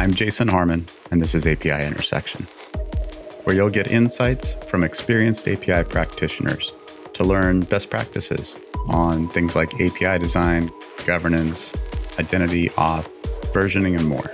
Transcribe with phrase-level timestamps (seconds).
[0.00, 2.46] I'm Jason Harmon, and this is API Intersection,
[3.44, 6.72] where you'll get insights from experienced API practitioners
[7.12, 8.56] to learn best practices
[8.88, 10.70] on things like API design,
[11.04, 11.74] governance,
[12.18, 13.14] identity, auth,
[13.52, 14.32] versioning, and more.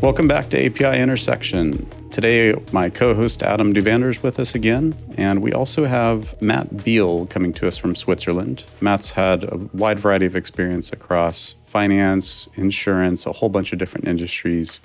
[0.00, 1.88] Welcome back to API Intersection.
[2.10, 6.68] Today, my co host Adam Duvander is with us again, and we also have Matt
[6.70, 8.64] Biehl coming to us from Switzerland.
[8.80, 14.08] Matt's had a wide variety of experience across finance, insurance, a whole bunch of different
[14.08, 14.80] industries,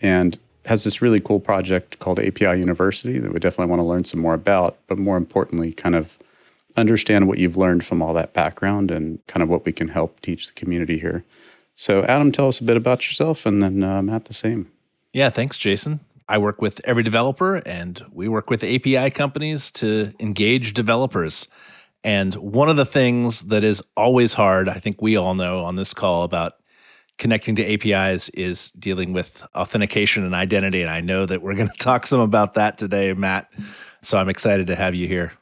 [0.00, 4.04] and has this really cool project called API University that we definitely want to learn
[4.04, 6.16] some more about, but more importantly, kind of
[6.76, 10.20] understand what you've learned from all that background and kind of what we can help
[10.20, 11.24] teach the community here.
[11.74, 14.70] So, Adam, tell us a bit about yourself, and then uh, Matt the same.
[15.12, 15.98] Yeah, thanks, Jason.
[16.32, 21.46] I work with EveryDeveloper, and we work with API companies to engage developers.
[22.02, 25.76] And one of the things that is always hard, I think we all know on
[25.76, 26.54] this call about
[27.18, 30.80] connecting to APIs is dealing with authentication and identity.
[30.80, 33.52] And I know that we're going to talk some about that today, Matt.
[34.00, 35.34] So I'm excited to have you here.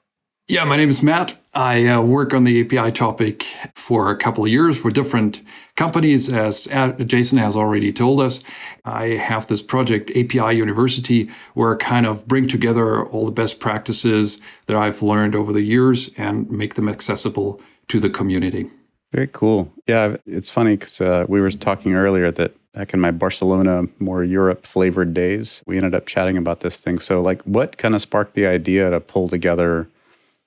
[0.51, 1.39] Yeah, my name is Matt.
[1.55, 3.45] I uh, work on the API topic
[3.77, 5.43] for a couple of years for different
[5.77, 6.29] companies.
[6.29, 6.67] As
[7.07, 8.43] Jason has already told us,
[8.85, 13.61] I have this project, API University, where I kind of bring together all the best
[13.61, 18.69] practices that I've learned over the years and make them accessible to the community.
[19.13, 19.73] Very cool.
[19.87, 24.25] Yeah, it's funny because uh, we were talking earlier that back in my Barcelona, more
[24.25, 26.99] Europe flavored days, we ended up chatting about this thing.
[26.99, 29.87] So, like, what kind of sparked the idea to pull together?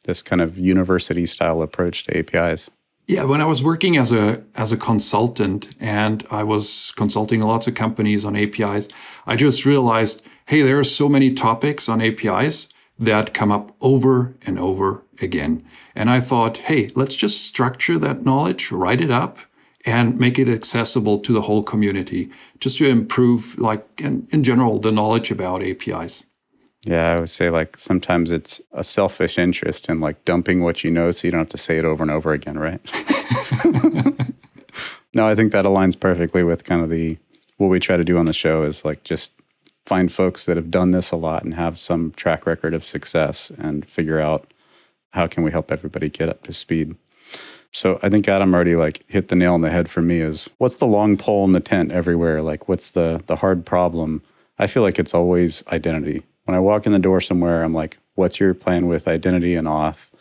[0.03, 2.69] This kind of university style approach to APIs?
[3.05, 7.67] Yeah, when I was working as a as a consultant and I was consulting lots
[7.67, 8.87] of companies on APIs,
[9.27, 14.35] I just realized, hey, there are so many topics on APIs that come up over
[14.45, 15.65] and over again.
[15.95, 19.39] And I thought, hey, let's just structure that knowledge, write it up,
[19.85, 24.79] and make it accessible to the whole community, just to improve, like in, in general,
[24.79, 26.23] the knowledge about APIs.
[26.85, 30.91] Yeah, I would say like sometimes it's a selfish interest in like dumping what you
[30.91, 32.81] know so you don't have to say it over and over again, right?
[35.13, 37.17] no, I think that aligns perfectly with kind of the
[37.57, 39.31] what we try to do on the show is like just
[39.85, 43.49] find folks that have done this a lot and have some track record of success
[43.49, 44.53] and figure out
[45.11, 46.95] how can we help everybody get up to speed.
[47.71, 50.49] So I think Adam already like hit the nail on the head for me is
[50.57, 52.41] what's the long pole in the tent everywhere?
[52.41, 54.21] Like what's the the hard problem?
[54.59, 57.97] I feel like it's always identity when I walk in the door somewhere, I'm like,
[58.15, 60.11] what's your plan with identity and auth?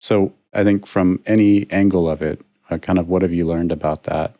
[0.00, 2.40] So I think from any angle of it,
[2.70, 4.34] uh, kind of what have you learned about that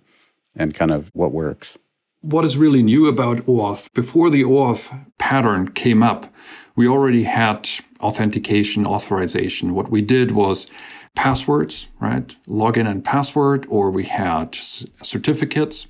[0.57, 1.79] and kind of what works?
[2.21, 3.93] What is really new about OAuth?
[3.93, 6.33] Before the OAuth pattern came up,
[6.75, 7.69] we already had
[8.01, 9.75] authentication, authorization.
[9.75, 10.67] What we did was
[11.15, 12.37] passwords, right?
[12.47, 15.87] Login and password, or we had certificates.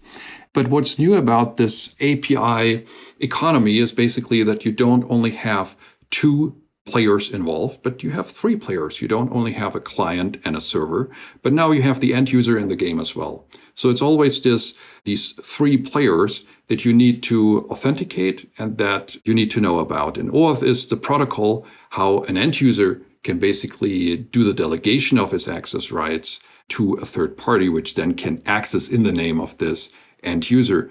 [0.58, 2.84] But what's new about this API
[3.20, 5.76] economy is basically that you don't only have
[6.10, 9.00] two players involved, but you have three players.
[9.00, 11.10] You don't only have a client and a server,
[11.42, 13.46] but now you have the end user in the game as well.
[13.76, 19.34] So it's always this these three players that you need to authenticate and that you
[19.34, 20.18] need to know about.
[20.18, 25.30] And OAuth is the protocol how an end user can basically do the delegation of
[25.30, 26.40] his access rights
[26.70, 30.90] to a third party, which then can access in the name of this end user.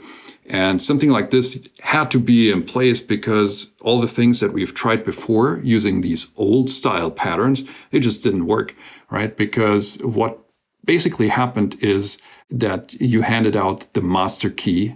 [0.49, 4.73] And something like this had to be in place because all the things that we've
[4.73, 8.73] tried before using these old style patterns, they just didn't work,
[9.09, 9.35] right?
[9.35, 10.39] Because what
[10.85, 12.17] basically happened is
[12.49, 14.95] that you handed out the master key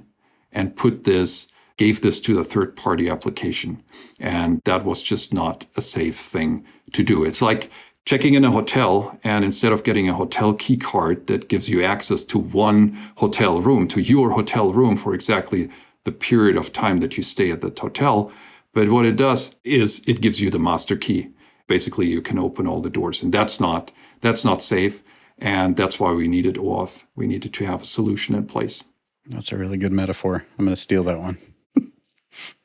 [0.53, 3.83] and put this, gave this to the third party application.
[4.19, 7.25] And that was just not a safe thing to do.
[7.25, 7.69] It's like
[8.05, 11.83] checking in a hotel and instead of getting a hotel key card that gives you
[11.83, 15.69] access to one hotel room to your hotel room for exactly
[16.03, 18.31] the period of time that you stay at that hotel
[18.73, 21.29] but what it does is it gives you the master key.
[21.67, 25.03] Basically you can open all the doors and that's not that's not safe
[25.37, 28.83] and that's why we needed OAuth we needed to have a solution in place.
[29.27, 30.45] That's a really good metaphor.
[30.57, 31.37] I'm going to steal that one.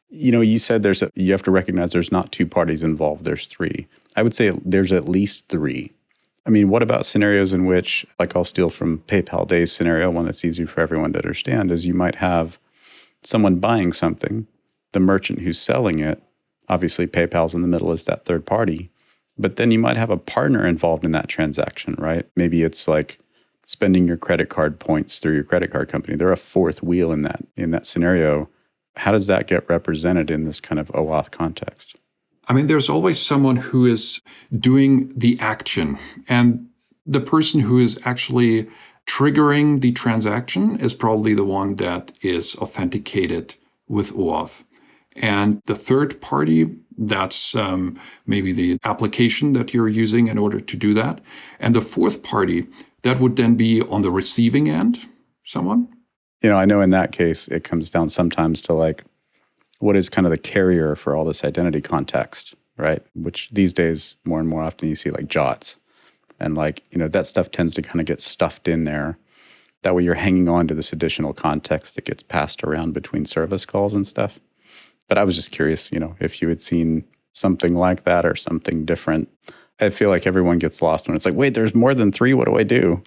[0.09, 3.25] You know you said there's a you have to recognize there's not two parties involved
[3.25, 3.87] there's three
[4.17, 5.93] I would say there's at least three.
[6.47, 10.25] I mean, what about scenarios in which, like I'll steal from PayPal Days scenario, one
[10.25, 12.59] that's easy for everyone to understand, is you might have
[13.23, 14.47] someone buying something,
[14.93, 16.23] the merchant who's selling it,
[16.69, 18.91] obviously PayPal's in the middle as that third party,
[19.37, 22.27] but then you might have a partner involved in that transaction, right?
[22.37, 23.19] Maybe it's like
[23.67, 26.17] spending your credit card points through your credit card company.
[26.17, 28.49] They're a fourth wheel in that in that scenario.
[28.95, 31.97] How does that get represented in this kind of OAuth context?
[32.49, 34.21] I mean, there's always someone who is
[34.57, 35.99] doing the action.
[36.29, 36.69] And
[37.05, 38.69] the person who is actually
[39.07, 43.55] triggering the transaction is probably the one that is authenticated
[43.89, 44.65] with OAuth.
[45.17, 50.77] And the third party, that's um, maybe the application that you're using in order to
[50.77, 51.21] do that.
[51.59, 52.67] And the fourth party,
[53.03, 55.07] that would then be on the receiving end,
[55.45, 55.89] someone.
[56.43, 59.05] You know, I know in that case, it comes down sometimes to like,
[59.79, 63.03] what is kind of the carrier for all this identity context, right?
[63.15, 65.77] Which these days, more and more often, you see like jots.
[66.39, 69.19] And like, you know, that stuff tends to kind of get stuffed in there.
[69.83, 73.65] That way you're hanging on to this additional context that gets passed around between service
[73.65, 74.39] calls and stuff.
[75.09, 77.05] But I was just curious, you know, if you had seen
[77.37, 79.29] something like that or something different.
[79.79, 82.33] I feel like everyone gets lost when it's like, wait, there's more than three.
[82.33, 83.03] What do I do?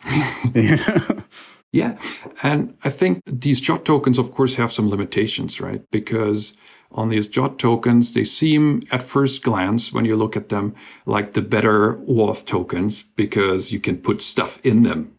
[1.72, 1.98] yeah.
[2.42, 5.82] And I think these JOT tokens, of course, have some limitations, right?
[5.92, 6.58] Because
[6.92, 10.74] on these JOT tokens, they seem at first glance, when you look at them,
[11.06, 15.16] like the better OAuth tokens because you can put stuff in them.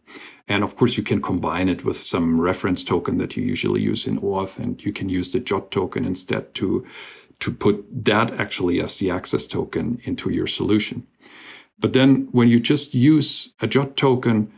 [0.47, 4.05] And of course, you can combine it with some reference token that you usually use
[4.05, 6.85] in OAuth, and you can use the JOT token instead to,
[7.39, 11.07] to put that actually as the access token into your solution.
[11.79, 14.51] But then when you just use a JOT token,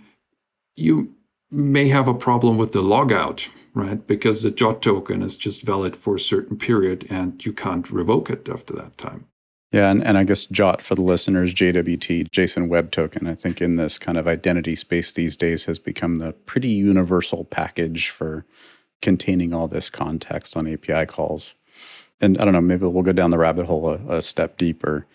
[0.75, 1.13] you
[1.53, 4.05] may have a problem with the logout, right?
[4.05, 8.29] Because the JWT token is just valid for a certain period and you can't revoke
[8.29, 9.27] it after that time.
[9.71, 13.61] Yeah, and, and I guess JWT for the listeners, JWT, JSON Web Token, I think
[13.61, 18.45] in this kind of identity space these days has become the pretty universal package for
[19.01, 21.55] containing all this context on API calls.
[22.21, 25.05] And I don't know, maybe we'll go down the rabbit hole a, a step deeper.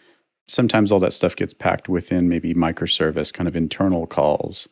[0.49, 4.69] Sometimes all that stuff gets packed within maybe microservice kind of internal calls.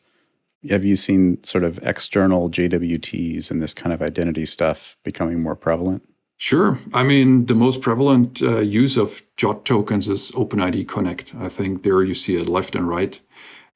[0.69, 5.55] Have you seen sort of external JWTs and this kind of identity stuff becoming more
[5.55, 6.03] prevalent?
[6.37, 6.79] Sure.
[6.93, 11.33] I mean, the most prevalent uh, use of JWT tokens is OpenID Connect.
[11.39, 13.19] I think there you see it left and right.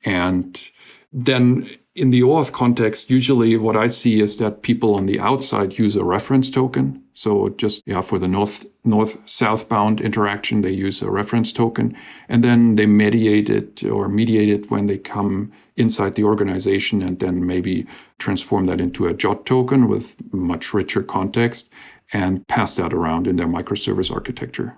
[0.05, 0.71] And
[1.11, 5.77] then in the OAuth context, usually what I see is that people on the outside
[5.77, 7.03] use a reference token.
[7.13, 11.95] So just yeah, for the north north southbound interaction, they use a reference token,
[12.29, 17.19] and then they mediate it or mediate it when they come inside the organization, and
[17.19, 17.85] then maybe
[18.19, 21.69] transform that into a JWT token with much richer context
[22.13, 24.77] and pass that around in their microservice architecture.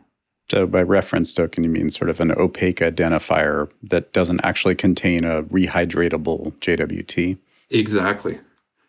[0.50, 5.24] So, by reference token, you mean sort of an opaque identifier that doesn't actually contain
[5.24, 7.38] a rehydratable JWT?
[7.70, 8.40] Exactly.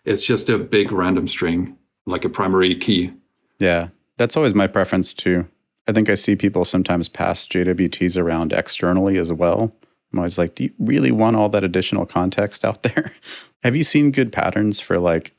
[0.05, 3.13] It's just a big random string, like a primary key.
[3.59, 5.49] Yeah, that's always my preference too.
[5.87, 9.73] I think I see people sometimes pass JWTs around externally as well.
[10.13, 13.13] I'm always like, do you really want all that additional context out there?
[13.63, 15.34] Have you seen good patterns for like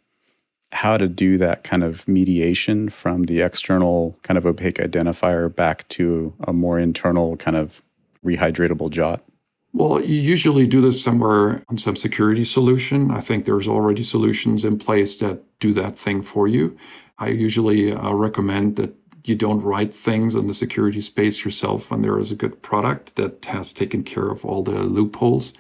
[0.76, 5.88] how to do that kind of mediation from the external kind of opaque identifier back
[5.88, 7.82] to a more internal kind of
[8.26, 9.24] rehydratable JOT?
[9.72, 13.10] Well, you usually do this somewhere on some security solution.
[13.10, 16.78] I think there's already solutions in place that do that thing for you.
[17.18, 18.94] I usually uh, recommend that
[19.24, 23.16] you don't write things in the security space yourself when there is a good product
[23.16, 25.54] that has taken care of all the loopholes.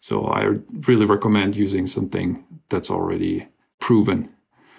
[0.00, 3.46] So I really recommend using something that's already
[3.78, 4.31] proven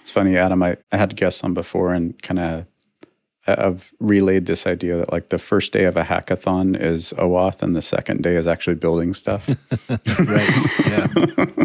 [0.04, 0.62] it's funny, Adam.
[0.62, 2.66] I, I had guests on before and kind of
[3.48, 7.74] I've relayed this idea that like the first day of a hackathon is OAuth and
[7.74, 9.48] the second day is actually building stuff.
[9.90, 10.50] right.
[10.90, 11.56] Yeah.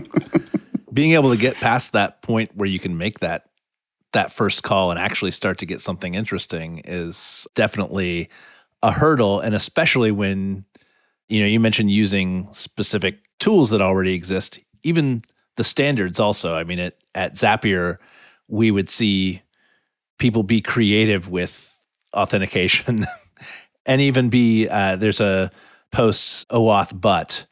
[0.92, 3.46] Being able to get past that point where you can make that
[4.12, 8.28] that first call and actually start to get something interesting is definitely
[8.84, 10.64] a hurdle and especially when
[11.28, 15.20] you know you mentioned using specific tools that already exist even
[15.56, 17.98] the standards also i mean it, at zapier
[18.48, 19.42] we would see
[20.18, 21.80] people be creative with
[22.14, 23.06] authentication
[23.86, 25.50] and even be uh, there's a
[25.92, 27.46] post OAuth but,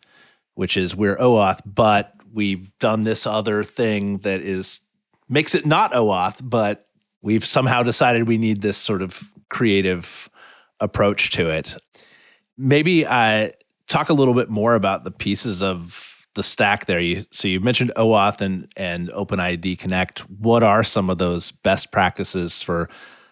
[0.54, 4.80] which is we're OAuth, but we've done this other thing that is
[5.28, 6.86] makes it not OAuth, but
[7.22, 10.28] we've somehow decided we need this sort of creative
[10.80, 11.76] approach to it.
[12.58, 13.48] Maybe I uh,
[13.86, 17.00] talk a little bit more about the pieces of the stack there.
[17.00, 20.20] You so you mentioned OAuth and and OpenID Connect.
[20.30, 22.88] What are some of those best practices for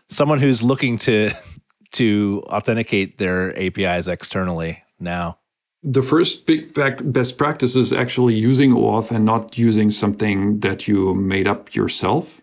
[0.08, 1.30] someone who's looking to
[1.92, 5.38] to authenticate their APIs externally now?
[5.86, 6.72] The first big
[7.12, 12.40] best practice is actually using OAuth and not using something that you made up yourself.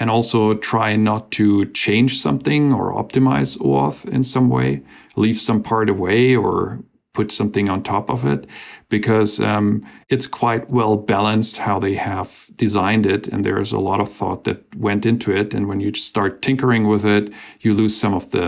[0.00, 4.80] And also try not to change something or optimize OAuth in some way,
[5.16, 6.78] leave some part away or
[7.18, 8.46] put something on top of it
[8.88, 9.66] because um,
[10.08, 12.28] it's quite well balanced how they have
[12.64, 15.90] designed it and there's a lot of thought that went into it and when you
[15.94, 17.24] start tinkering with it
[17.64, 18.46] you lose some of the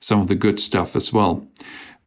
[0.00, 1.32] some of the good stuff as well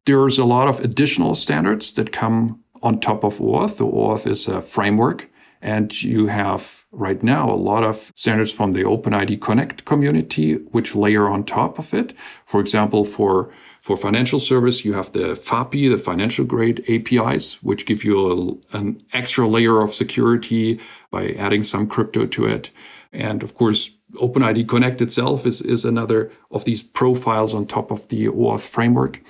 [0.06, 3.78] there's a lot of additional standards that come on top of OAuth.
[3.78, 5.30] The OAuth is a framework.
[5.62, 10.96] And you have right now a lot of standards from the OpenID Connect community, which
[10.96, 12.14] layer on top of it.
[12.46, 13.52] For example, for,
[13.82, 18.78] for financial service, you have the FAPI, the financial grade APIs, which give you a,
[18.78, 20.80] an extra layer of security
[21.12, 22.72] by adding some crypto to it.
[23.14, 28.08] And of course, OpenID Connect itself is, is another of these profiles on top of
[28.10, 29.22] the OAuth framework.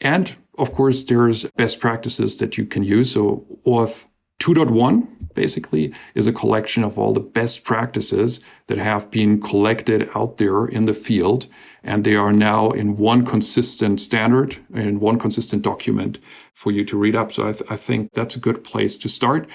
[0.00, 3.12] And of course, there's best practices that you can use.
[3.12, 4.06] So OAuth
[4.40, 10.36] 2.1 basically is a collection of all the best practices that have been collected out
[10.36, 11.46] there in the field.
[11.86, 16.18] And they are now in one consistent standard, in one consistent document
[16.54, 17.30] for you to read up.
[17.30, 19.48] So I, th- I think that's a good place to start.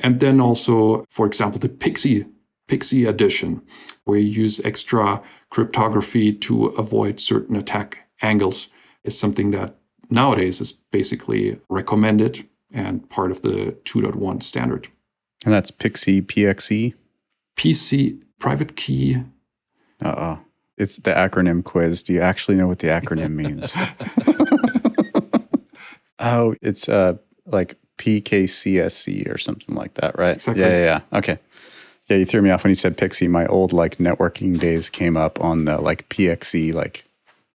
[0.00, 2.26] And then also, for example, the pixie
[2.66, 3.62] pixie edition,
[4.04, 8.68] where you use extra cryptography to avoid certain attack angles
[9.04, 9.76] is something that
[10.10, 14.88] nowadays is basically recommended and part of the 2.1 standard.
[15.44, 16.94] And that's pixie PXE?
[17.56, 19.22] PC, private key.
[20.02, 20.38] Uh oh.
[20.78, 22.02] It's the acronym quiz.
[22.02, 23.74] Do you actually know what the acronym means?
[26.18, 27.16] oh, it's uh
[27.46, 30.34] like PKCSC or something like that, right?
[30.34, 30.62] Exactly.
[30.62, 31.18] Yeah, yeah, yeah.
[31.18, 31.38] Okay.
[32.08, 33.26] Yeah, you threw me off when you said Pixie.
[33.26, 37.04] My old like networking days came up on the like PXE, like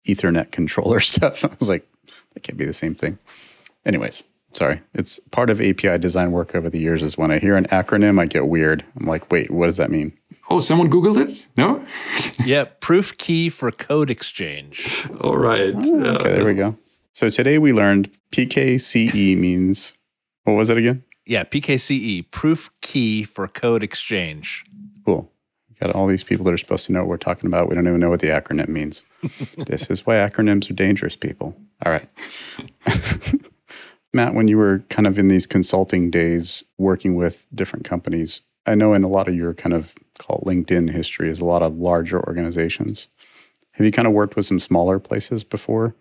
[0.05, 1.45] Ethernet controller stuff.
[1.45, 1.87] I was like,
[2.33, 3.17] that can't be the same thing.
[3.85, 4.23] Anyways,
[4.53, 4.81] sorry.
[4.93, 8.19] It's part of API design work over the years is when I hear an acronym,
[8.19, 8.83] I get weird.
[8.99, 10.13] I'm like, wait, what does that mean?
[10.49, 11.47] Oh, someone Googled it?
[11.57, 11.85] No?
[12.45, 15.07] yeah, proof key for code exchange.
[15.21, 15.73] All right.
[15.75, 16.77] Oh, okay, there we go.
[17.13, 19.93] So today we learned PKCE means,
[20.43, 21.03] what was it again?
[21.25, 24.65] Yeah, PKCE, proof key for code exchange.
[25.05, 25.31] Cool.
[25.81, 27.67] Got all these people that are supposed to know what we're talking about.
[27.67, 29.03] We don't even know what the acronym means.
[29.57, 31.55] this is why acronyms are dangerous, people.
[31.85, 32.07] All right.
[34.13, 38.75] Matt, when you were kind of in these consulting days working with different companies, I
[38.75, 41.77] know in a lot of your kind of call LinkedIn history is a lot of
[41.77, 43.07] larger organizations.
[43.71, 45.95] Have you kind of worked with some smaller places before?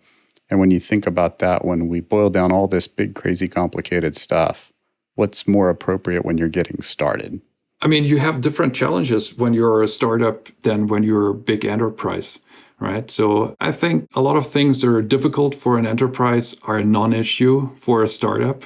[0.49, 4.15] And when you think about that, when we boil down all this big, crazy, complicated
[4.15, 4.73] stuff,
[5.15, 7.41] what's more appropriate when you're getting started?
[7.81, 11.63] I mean, you have different challenges when you're a startup than when you're a big
[11.63, 12.39] enterprise
[12.81, 13.09] right?
[13.11, 16.83] So I think a lot of things that are difficult for an enterprise are a
[16.83, 18.63] non issue for a startup.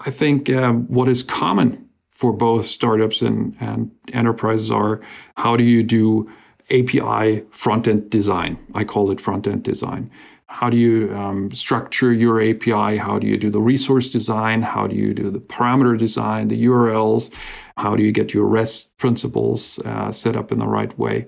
[0.00, 5.00] I think um, what is common for both startups and, and enterprises are
[5.36, 6.30] how do you do
[6.70, 8.58] API front end design?
[8.74, 10.10] I call it front end design.
[10.46, 12.96] How do you um, structure your API?
[12.96, 14.62] How do you do the resource design?
[14.62, 17.32] How do you do the parameter design, the URLs?
[17.76, 21.26] How do you get your REST principles uh, set up in the right way?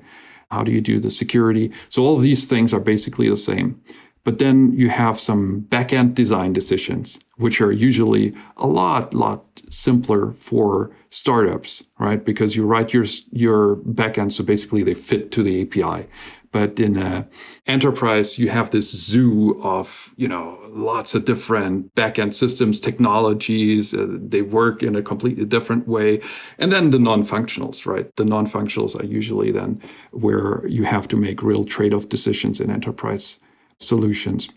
[0.50, 1.72] How do you do the security?
[1.88, 3.80] So all of these things are basically the same.
[4.24, 10.32] But then you have some backend design decisions, which are usually a lot, lot simpler
[10.32, 12.24] for startups, right?
[12.24, 16.08] Because you write your your backend, so basically they fit to the API.
[16.54, 17.26] But in a
[17.66, 23.92] enterprise, you have this zoo of, you know, lots of different backend systems, technologies.
[23.92, 26.20] Uh, they work in a completely different way.
[26.60, 28.06] And then the non-functionals, right?
[28.14, 29.82] The non-functionals are usually then
[30.12, 33.40] where you have to make real trade-off decisions in enterprise
[33.80, 34.48] solutions.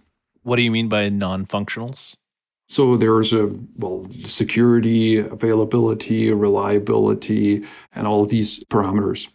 [0.44, 2.16] What do you mean by non-functionals?
[2.70, 9.30] So there's a well security, availability, reliability, and all of these parameters.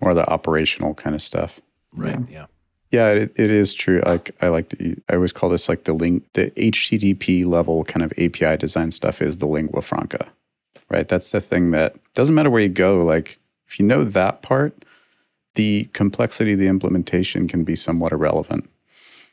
[0.00, 1.60] Or the operational kind of stuff.
[1.94, 2.18] Right.
[2.28, 2.46] Yeah.
[2.90, 4.00] Yeah, it, it is true.
[4.06, 8.04] Like I like the I always call this like the link the HTTP level kind
[8.04, 10.28] of API design stuff is the lingua franca.
[10.90, 11.08] Right?
[11.08, 14.84] That's the thing that doesn't matter where you go, like if you know that part,
[15.54, 18.68] the complexity of the implementation can be somewhat irrelevant.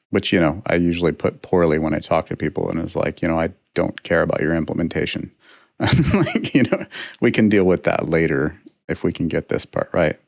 [0.10, 3.22] Which, you know, I usually put poorly when I talk to people and it's like,
[3.22, 5.32] you know, I don't care about your implementation.
[5.80, 6.86] like, you know,
[7.22, 10.20] we can deal with that later if we can get this part right.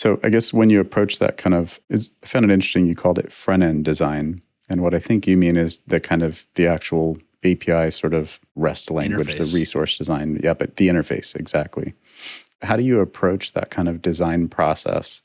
[0.00, 2.86] So I guess when you approach that kind of, is, I found it interesting.
[2.86, 4.40] You called it front end design,
[4.70, 8.40] and what I think you mean is the kind of the actual API sort of
[8.56, 9.50] REST language, interface.
[9.52, 10.40] the resource design.
[10.42, 11.92] Yeah, but the interface exactly.
[12.62, 15.20] How do you approach that kind of design process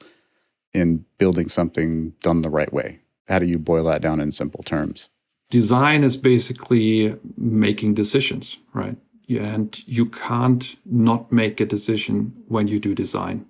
[0.74, 3.00] in building something done the right way?
[3.29, 5.08] How do you boil that down in simple terms?
[5.50, 8.98] Design is basically making decisions, right?
[9.29, 13.46] And you can't not make a decision when you do design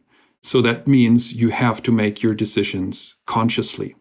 [0.46, 3.96] so that means you have to make your decisions consciously,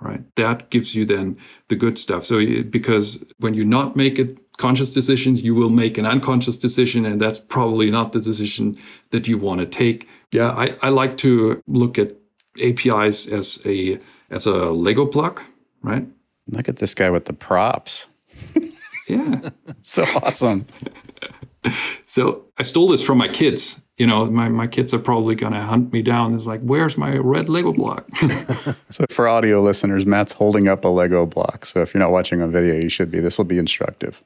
[0.00, 0.22] right?
[0.36, 1.36] That gives you then
[1.68, 2.24] the good stuff.
[2.24, 7.04] So, because when you not make a conscious decision, you will make an unconscious decision,
[7.04, 8.78] and that's probably not the decision
[9.10, 10.08] that you want to take.
[10.32, 12.12] Yeah, I, I like to look at
[12.62, 13.98] APIs as a
[14.30, 15.42] as a Lego block,
[15.82, 16.06] right?
[16.46, 18.06] Look at this guy with the props.
[19.08, 19.50] Yeah.
[19.82, 20.66] so awesome.
[22.06, 23.82] So I stole this from my kids.
[24.00, 26.34] You know, my, my kids are probably going to hunt me down.
[26.34, 28.08] It's like, where's my red Lego block?
[28.90, 31.64] So for audio listeners, Matt's holding up a Lego block.
[31.64, 33.20] So if you're not watching on video, you should be.
[33.20, 34.22] This will be instructive.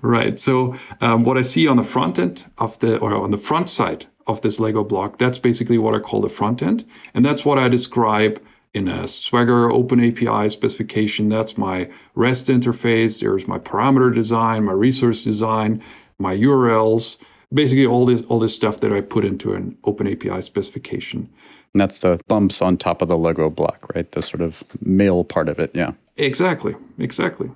[0.00, 0.38] right.
[0.38, 3.68] So um, what I see on the front end of the, or on the front
[3.68, 6.84] side of this Lego block, that's basically what I call the front end.
[7.14, 8.40] And that's what I describe
[8.74, 11.28] in a Swagger Open API specification.
[11.28, 13.20] That's my REST interface.
[13.20, 15.82] There's my parameter design, my resource design,
[16.18, 17.18] my URLs,
[17.52, 21.28] basically all this all this stuff that I put into an Open API specification.
[21.72, 24.10] And that's the bumps on top of the Lego block, right?
[24.12, 25.70] The sort of male part of it.
[25.74, 25.92] Yeah.
[26.16, 27.50] Exactly, exactly.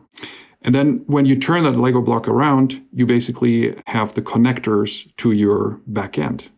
[0.62, 5.32] And then when you turn that Lego block around, you basically have the connectors to
[5.32, 6.50] your backend,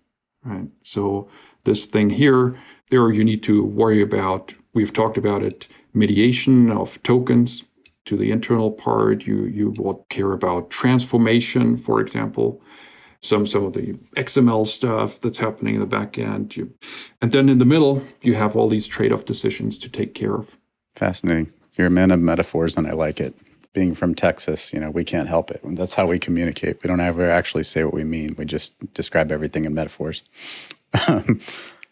[0.45, 0.67] right?
[0.83, 1.29] So
[1.63, 2.59] this thing here,
[2.91, 4.55] there you need to worry about.
[4.75, 7.63] We've talked about it: mediation of tokens
[8.07, 9.25] to the internal part.
[9.25, 12.61] You you will care about transformation, for example
[13.23, 16.57] some some of the XML stuff that's happening in the back end.
[16.57, 16.73] You,
[17.21, 20.59] and then in the middle, you have all these trade-off decisions to take care of.
[20.97, 21.53] Fascinating.
[21.77, 23.35] You're a man of metaphors, and I like it.
[23.73, 25.61] Being from Texas, you know, we can't help it.
[25.65, 26.83] That's how we communicate.
[26.83, 28.35] We don't ever actually say what we mean.
[28.37, 30.23] We just describe everything in metaphors.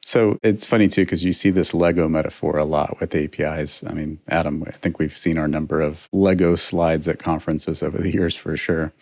[0.05, 3.83] so it's funny too because you see this Lego metaphor a lot with APIs.
[3.83, 7.97] I mean, Adam, I think we've seen our number of Lego slides at conferences over
[7.97, 8.93] the years for sure.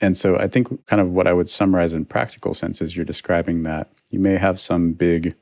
[0.00, 3.04] And so I think kind of what I would summarize in practical sense is you're
[3.04, 5.34] describing that you may have some big,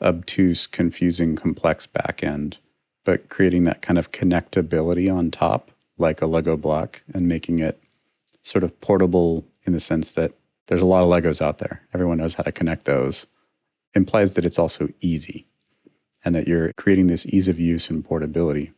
[0.00, 2.58] obtuse, confusing, complex backend,
[3.04, 7.82] but creating that kind of connectability on top, like a Lego block, and making it
[8.42, 10.32] sort of portable in the sense that
[10.68, 11.82] there's a lot of Legos out there.
[11.92, 13.26] Everyone knows how to connect those.
[13.94, 15.46] Implies that it's also easy
[16.24, 18.72] and that you're creating this ease of use and portability.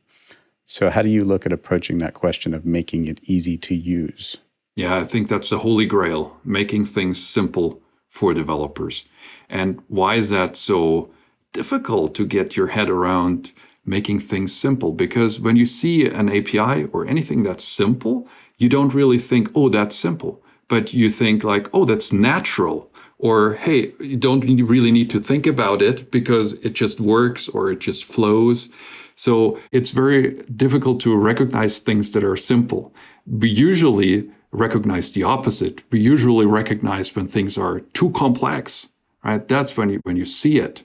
[0.67, 4.37] So, how do you look at approaching that question of making it easy to use?
[4.77, 9.05] Yeah, I think that's the holy grail, making things simple for developers.
[9.49, 11.11] And why is that so
[11.53, 13.53] difficult to get your head around
[13.85, 14.93] making things simple?
[14.93, 18.29] Because when you see an API or anything that's simple,
[18.59, 20.43] you don't really think, oh, that's simple.
[20.69, 22.91] But you think like, oh, that's natural.
[23.19, 27.71] Or, hey, you don't really need to think about it because it just works or
[27.73, 28.71] it just flows.
[29.17, 32.95] So it's very difficult to recognize things that are simple.
[33.27, 35.83] We usually recognize the opposite.
[35.91, 38.89] We usually recognize when things are too complex,
[39.25, 39.47] right?
[39.47, 40.83] That's when you when you see it.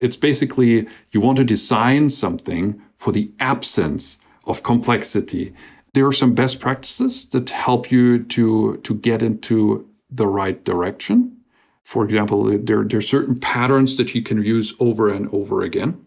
[0.00, 5.54] It's basically you want to design something for the absence of complexity.
[5.92, 11.36] There are some best practices that help you to to get into the right direction.
[11.82, 16.04] For example, there, there are certain patterns that you can use over and over again.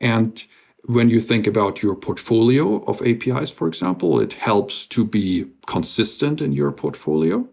[0.00, 0.44] And
[0.84, 6.40] when you think about your portfolio of APIs, for example, it helps to be consistent
[6.40, 7.48] in your portfolio,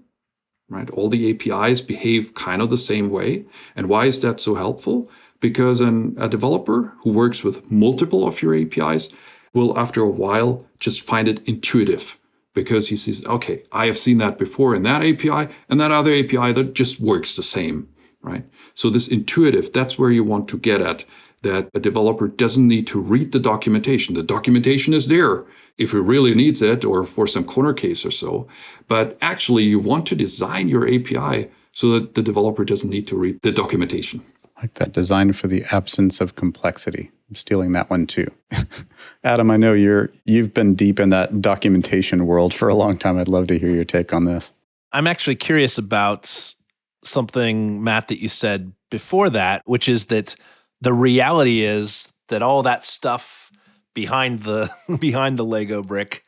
[0.70, 0.90] right?
[0.92, 3.46] All the APIs behave kind of the same way.
[3.76, 5.10] And why is that so helpful?
[5.40, 9.10] Because an, a developer who works with multiple of your APIs
[9.54, 12.20] will, after a while, just find it intuitive
[12.54, 16.16] because he says, okay, I have seen that before in that API and that other
[16.16, 17.90] API that just works the same,
[18.22, 18.46] right?
[18.74, 21.06] So this intuitive, that's where you want to get at
[21.46, 24.16] that a developer doesn't need to read the documentation.
[24.16, 25.46] The documentation is there
[25.78, 28.48] if he really needs it or for some corner case or so.
[28.88, 33.18] But actually, you want to design your API so that the developer doesn't need to
[33.18, 34.24] read the documentation.
[34.62, 37.12] Like that design for the absence of complexity.
[37.30, 38.28] I'm stealing that one too.
[39.24, 43.18] Adam, I know you're you've been deep in that documentation world for a long time.
[43.18, 44.54] I'd love to hear your take on this.
[44.92, 46.56] I'm actually curious about
[47.04, 50.36] something, Matt, that you said before that, which is that
[50.82, 53.52] the reality is that all that stuff
[53.94, 56.24] behind the behind the Lego brick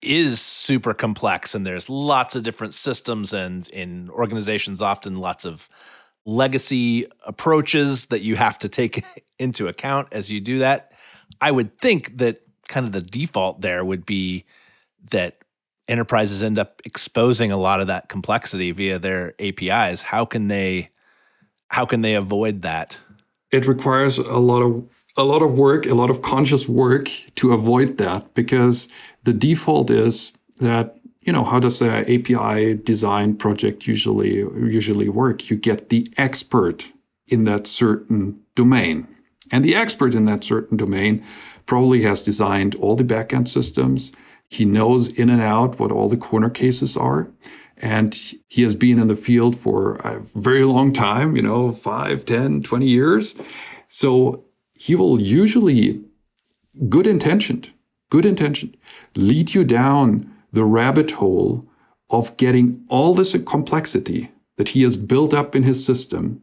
[0.00, 5.68] is super complex and there's lots of different systems and in organizations often lots of
[6.26, 9.04] legacy approaches that you have to take
[9.38, 10.92] into account as you do that.
[11.40, 14.44] I would think that kind of the default there would be
[15.10, 15.38] that
[15.88, 20.02] enterprises end up exposing a lot of that complexity via their APIs.
[20.02, 20.90] How can they
[21.68, 22.98] how can they avoid that?
[23.52, 24.84] It requires a lot of
[25.18, 28.88] a lot of work, a lot of conscious work to avoid that because
[29.24, 35.50] the default is that you know how does the API design project usually usually work?
[35.50, 36.88] You get the expert
[37.28, 39.06] in that certain domain,
[39.50, 41.24] and the expert in that certain domain
[41.66, 44.12] probably has designed all the backend systems.
[44.48, 47.30] He knows in and out what all the corner cases are
[47.82, 48.14] and
[48.48, 52.62] he has been in the field for a very long time you know 5 10
[52.62, 53.34] 20 years
[53.88, 56.02] so he will usually
[56.88, 57.70] good intentioned
[58.10, 58.76] good intentioned
[59.16, 61.66] lead you down the rabbit hole
[62.10, 66.42] of getting all this complexity that he has built up in his system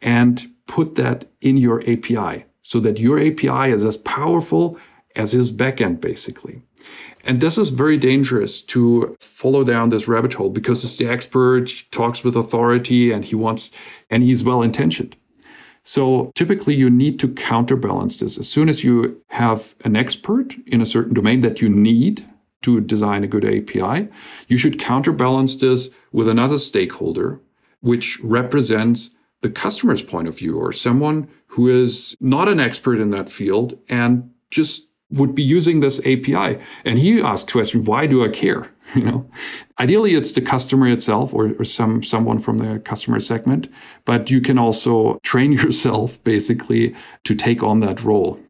[0.00, 4.78] and put that in your API so that your API is as powerful
[5.16, 6.62] as his backend, basically.
[7.24, 11.70] And this is very dangerous to follow down this rabbit hole because it's the expert,
[11.90, 13.70] talks with authority, and he wants,
[14.08, 15.16] and he's well intentioned.
[15.82, 18.38] So typically, you need to counterbalance this.
[18.38, 22.26] As soon as you have an expert in a certain domain that you need
[22.62, 24.08] to design a good API,
[24.48, 27.40] you should counterbalance this with another stakeholder,
[27.80, 33.10] which represents the customer's point of view or someone who is not an expert in
[33.10, 36.58] that field and just would be using this API.
[36.84, 38.70] And he asks question, why do I care?
[38.96, 39.30] You know,
[39.78, 43.68] ideally it's the customer itself or, or some someone from the customer segment,
[44.04, 48.40] but you can also train yourself basically to take on that role.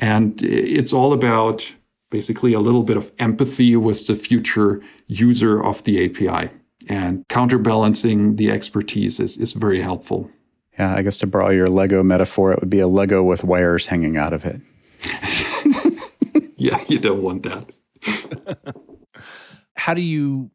[0.00, 1.72] And it's all about
[2.10, 6.50] basically a little bit of empathy with the future user of the API.
[6.88, 10.28] And counterbalancing the expertise is, is very helpful.
[10.78, 13.86] Yeah, I guess to borrow your Lego metaphor, it would be a Lego with wires
[13.86, 14.60] hanging out of it.
[16.64, 17.70] yeah, you don't want that.
[19.76, 20.50] How do you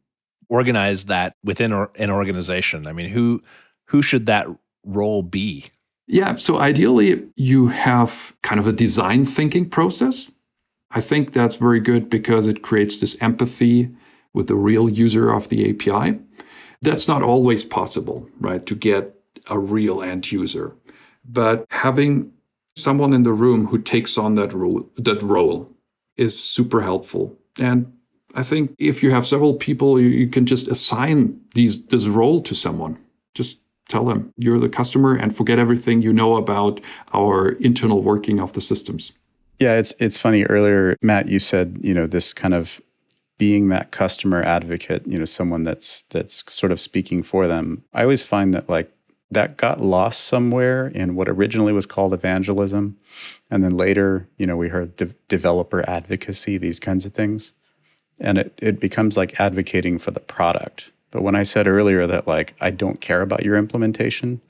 [0.48, 2.88] organize that within an organization?
[2.88, 3.42] I mean, who
[3.86, 4.48] who should that
[4.84, 5.66] role be?
[6.08, 10.32] Yeah, so ideally you have kind of a design thinking process.
[10.90, 13.94] I think that's very good because it creates this empathy
[14.34, 16.18] with the real user of the API.
[16.82, 18.66] That's not always possible, right?
[18.66, 19.14] To get
[19.48, 20.74] a real end user.
[21.24, 22.32] But having
[22.74, 25.70] someone in the room who takes on that role that role
[26.20, 27.36] is super helpful.
[27.58, 27.92] And
[28.34, 32.40] I think if you have several people, you, you can just assign these this role
[32.42, 32.98] to someone.
[33.34, 36.80] Just tell them you're the customer and forget everything you know about
[37.12, 39.12] our internal working of the systems.
[39.58, 40.44] Yeah, it's it's funny.
[40.44, 42.80] Earlier, Matt, you said you know this kind of
[43.38, 45.06] being that customer advocate.
[45.06, 47.82] You know, someone that's that's sort of speaking for them.
[47.92, 48.92] I always find that like
[49.30, 52.96] that got lost somewhere in what originally was called evangelism.
[53.50, 57.52] And then later, you know, we heard de- developer advocacy, these kinds of things.
[58.18, 60.90] And it, it becomes like advocating for the product.
[61.10, 64.40] But when I said earlier that, like, I don't care about your implementation,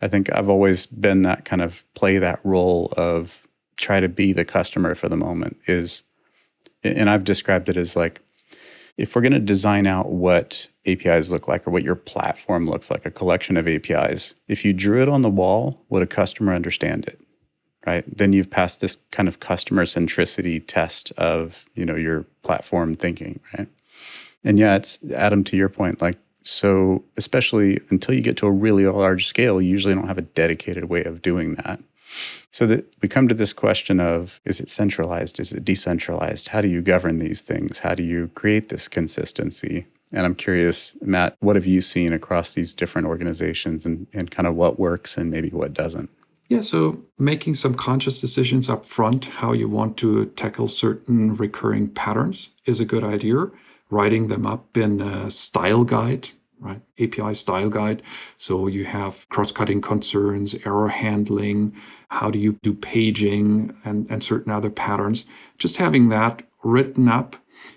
[0.00, 4.32] I think I've always been that kind of play that role of try to be
[4.32, 6.02] the customer for the moment is,
[6.82, 8.20] and I've described it as like,
[8.96, 12.90] if we're going to design out what APIs look like or what your platform looks
[12.90, 16.54] like, a collection of APIs, if you drew it on the wall, would a customer
[16.54, 17.20] understand it?
[17.86, 18.04] Right?
[18.16, 23.40] Then you've passed this kind of customer centricity test of, you know, your platform thinking,
[23.58, 23.68] right?
[24.42, 28.50] And yeah, it's Adam to your point, like so especially until you get to a
[28.50, 31.80] really large scale, you usually don't have a dedicated way of doing that.
[32.50, 35.40] So that we come to this question of is it centralized?
[35.40, 36.48] Is it decentralized?
[36.48, 37.80] How do you govern these things?
[37.80, 39.86] How do you create this consistency?
[40.12, 44.46] And I'm curious, Matt, what have you seen across these different organizations and, and kind
[44.46, 46.10] of what works and maybe what doesn't?
[46.48, 51.88] Yeah, so making some conscious decisions up front, how you want to tackle certain recurring
[51.88, 53.46] patterns is a good idea.
[53.90, 56.28] Writing them up in a style guide,
[56.64, 56.80] right?
[56.98, 58.02] API style guide.
[58.38, 61.74] So you have cross cutting concerns, error handling,
[62.08, 65.26] how do you do paging, and, and certain other patterns.
[65.58, 67.36] Just having that written up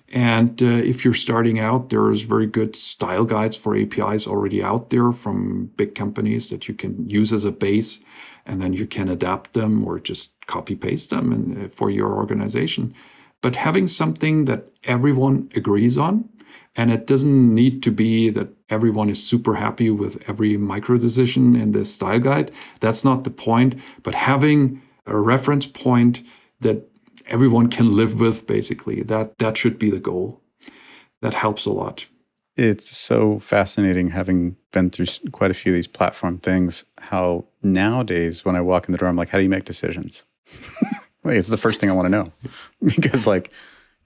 [0.10, 4.90] and uh, if you're starting out, there's very good style guides for APIs already out
[4.90, 8.00] there from big companies that you can use as a base,
[8.46, 12.94] and then you can adapt them or just copy paste them uh, for your organization.
[13.42, 16.30] But having something that everyone agrees on,
[16.78, 21.56] and it doesn't need to be that everyone is super happy with every micro decision
[21.56, 22.52] in this style guide.
[22.80, 23.76] That's not the point.
[24.04, 26.22] But having a reference point
[26.60, 26.88] that
[27.26, 30.42] everyone can live with basically that that should be the goal
[31.22, 32.08] that helps a lot
[32.56, 38.46] it's so fascinating having been through quite a few of these platform things how nowadays
[38.46, 40.26] when i walk in the door i'm like how do you make decisions
[41.24, 42.32] like it's the first thing i want to know
[42.84, 43.52] because like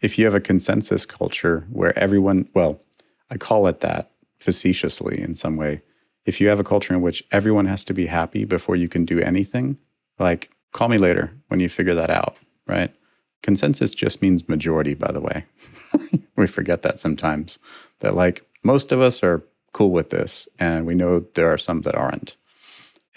[0.02, 2.82] if you have a consensus culture where everyone well
[3.30, 5.82] i call it that facetiously in some way
[6.26, 9.06] if you have a culture in which everyone has to be happy before you can
[9.06, 9.78] do anything
[10.20, 12.36] like call me later when you figure that out
[12.68, 12.94] right
[13.42, 15.46] Consensus just means majority, by the way.
[16.36, 17.58] we forget that sometimes.
[18.00, 21.82] That like most of us are cool with this, and we know there are some
[21.82, 22.38] that aren't.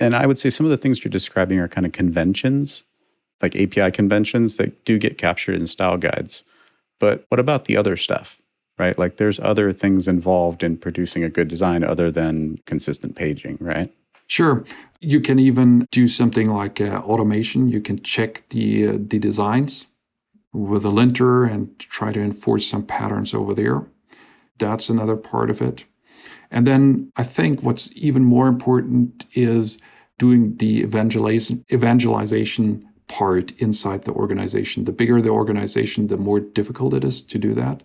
[0.00, 2.84] And I would say some of the things you're describing are kind of conventions,
[3.42, 6.42] like API conventions that do get captured in style guides.
[7.00, 8.38] But what about the other stuff,
[8.78, 8.98] right?
[8.98, 13.92] Like there's other things involved in producing a good design other than consistent paging, right?
[14.26, 14.64] Sure.
[15.00, 17.68] You can even do something like uh, automation.
[17.68, 19.86] You can check the uh, the designs
[20.52, 23.84] with a linter and try to enforce some patterns over there.
[24.58, 25.84] That's another part of it.
[26.50, 29.78] And then I think what's even more important is
[30.18, 34.84] doing the evangelization, evangelization part inside the organization.
[34.84, 37.82] The bigger the organization, the more difficult it is to do that.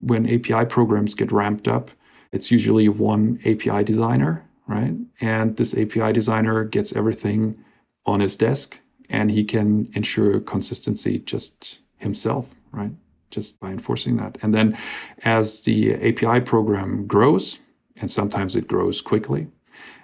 [0.00, 1.90] When API programs get ramped up,
[2.32, 4.94] it's usually one API designer, right?
[5.20, 7.62] And this API designer gets everything
[8.06, 12.92] on his desk and he can ensure consistency just himself, right?
[13.30, 14.38] Just by enforcing that.
[14.42, 14.76] And then
[15.24, 17.58] as the API program grows,
[17.96, 19.46] and sometimes it grows quickly,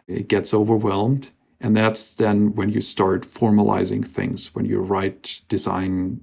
[0.07, 1.31] it gets overwhelmed.
[1.61, 6.21] And that's then when you start formalizing things, when you write design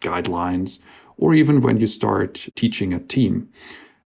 [0.00, 0.78] guidelines,
[1.20, 3.48] or even when you start teaching a team.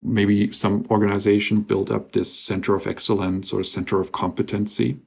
[0.03, 4.98] Maybe some organization built up this center of excellence or center of competency.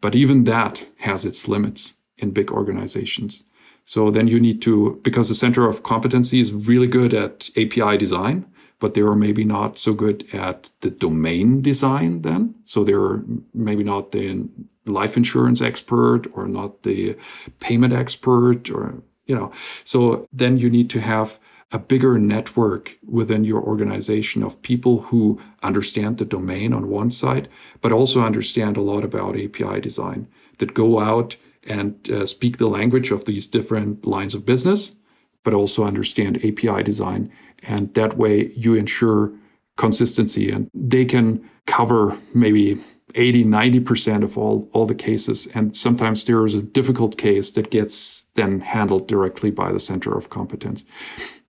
[0.00, 3.44] But even that has its limits in big organizations.
[3.84, 7.96] So then you need to, because the center of competency is really good at API
[7.96, 8.46] design,
[8.78, 12.54] but they are maybe not so good at the domain design then.
[12.64, 14.48] So they're maybe not the
[14.86, 17.16] life insurance expert or not the
[17.60, 19.52] payment expert or, you know,
[19.84, 21.38] so then you need to have
[21.72, 27.48] a bigger network within your organization of people who understand the domain on one side,
[27.80, 30.26] but also understand a lot about API design
[30.58, 34.96] that go out and uh, speak the language of these different lines of business,
[35.44, 37.30] but also understand API design.
[37.62, 39.32] And that way you ensure
[39.76, 42.78] consistency and they can cover maybe
[43.14, 45.46] 80, 90% of all, all the cases.
[45.54, 50.16] And sometimes there is a difficult case that gets then handled directly by the center
[50.16, 50.84] of competence.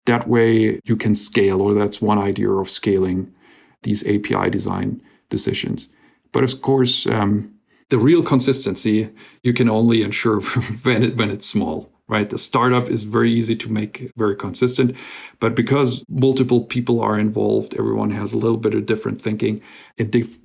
[0.06, 3.34] That way you can scale, or that's one idea of scaling
[3.84, 5.90] these API design decisions.
[6.32, 7.54] But of course, um,
[7.90, 9.10] the real consistency
[9.44, 10.42] you can only ensure
[10.84, 14.96] when, it, when it's small right the startup is very easy to make very consistent
[15.40, 19.60] but because multiple people are involved everyone has a little bit of different thinking
[19.98, 20.40] in dif-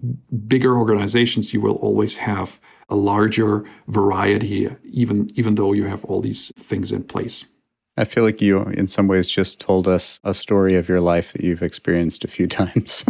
[0.47, 6.21] bigger organizations you will always have a larger variety even even though you have all
[6.21, 7.45] these things in place
[7.99, 11.33] I feel like you, in some ways, just told us a story of your life
[11.33, 13.07] that you've experienced a few times.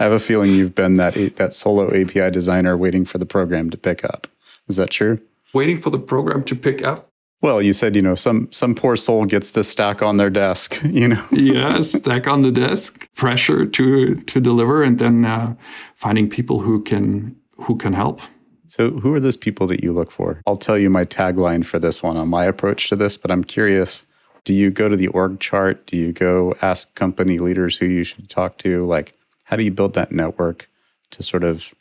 [0.00, 3.70] I have a feeling you've been that that solo API designer waiting for the program
[3.70, 4.26] to pick up.
[4.68, 5.18] Is that true?
[5.54, 7.08] Waiting for the program to pick up.
[7.40, 10.80] Well, you said you know some some poor soul gets the stack on their desk.
[10.88, 11.24] You know.
[11.30, 15.54] yeah, stack on the desk, pressure to to deliver, and then uh,
[15.94, 18.20] finding people who can who can help.
[18.68, 20.42] So, who are those people that you look for?
[20.46, 23.44] I'll tell you my tagline for this one on my approach to this, but I'm
[23.44, 24.04] curious.
[24.44, 25.86] Do you go to the org chart?
[25.86, 28.84] Do you go ask company leaders who you should talk to?
[28.86, 30.68] Like, how do you build that network
[31.10, 31.74] to sort of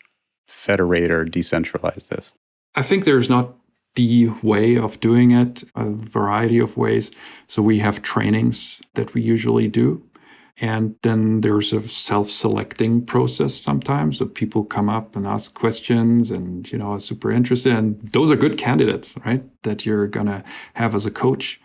[0.48, 2.34] federate or decentralize this?
[2.76, 3.56] I think there's not
[3.98, 7.12] the way of doing it, a variety of ways.
[7.48, 10.04] So we have trainings that we usually do.
[10.60, 14.20] And then there's a self-selecting process sometimes.
[14.20, 17.74] So people come up and ask questions and, you know, are super interested.
[17.74, 19.44] And those are good candidates, right?
[19.64, 20.44] That you're gonna
[20.76, 21.60] have as a coach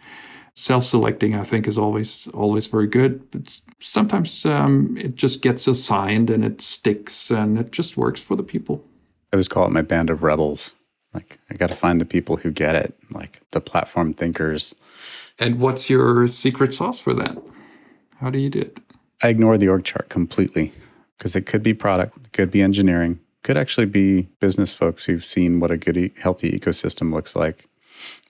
[0.55, 6.29] self-selecting i think is always always very good but sometimes um, it just gets assigned
[6.29, 8.85] and it sticks and it just works for the people
[9.33, 10.75] i always call it my band of rebels
[11.15, 14.75] like i got to find the people who get it like the platform thinkers.
[15.39, 17.37] And what's your secret sauce for that?
[18.21, 18.81] How do you do it?
[19.23, 20.73] I ignore the org chart completely
[21.19, 25.25] because it could be product it could be engineering could actually be business folks who've
[25.25, 27.69] seen what a good healthy ecosystem looks like.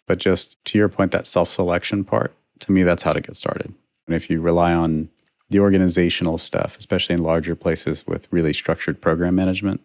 [0.06, 3.36] But just to your point, that self selection part, to me, that's how to get
[3.36, 3.74] started.
[4.06, 5.10] And if you rely on
[5.50, 9.80] the organizational stuff, especially in larger places with really structured program management,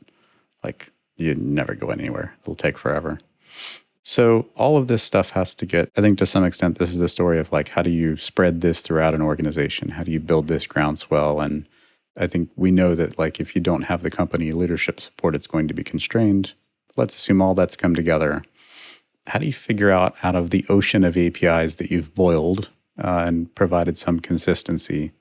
[0.64, 2.36] like you never go anywhere.
[2.42, 3.18] It'll take forever.
[4.04, 6.98] So all of this stuff has to get, I think to some extent, this is
[6.98, 9.90] the story of like, how do you spread this throughout an organization?
[9.90, 11.42] How do you build this groundswell?
[11.42, 11.68] And
[12.16, 15.48] I think we know that like if you don't have the company leadership support, it's
[15.48, 16.54] going to be constrained.
[16.96, 18.44] Let's assume all that's come together
[19.28, 23.26] how do you figure out out of the ocean of APIs that you've boiled uh,
[23.28, 25.12] and provided some consistency,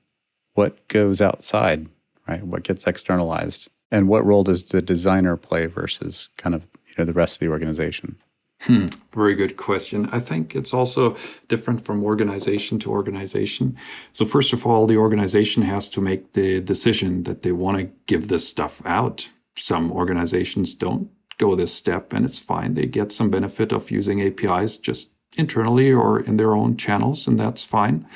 [0.55, 1.89] what goes outside,
[2.27, 2.43] right?
[2.43, 7.05] What gets externalized, and what role does the designer play versus kind of you know
[7.05, 8.17] the rest of the organization?
[8.63, 10.09] Hmm, very good question.
[10.13, 11.15] I think it's also
[11.47, 13.77] different from organization to organization.
[14.13, 17.91] So, first of all, the organization has to make the decision that they want to
[18.07, 19.29] give this stuff out.
[19.57, 22.75] Some organizations don't go this step and it's fine.
[22.75, 27.39] They get some benefit of using APIs just internally or in their own channels, and
[27.39, 28.07] that's fine.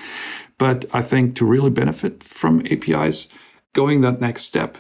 [0.57, 3.29] But I think to really benefit from APIs,
[3.75, 4.79] going that next step,